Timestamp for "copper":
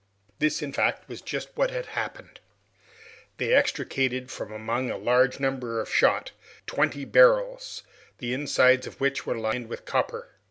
9.85-10.31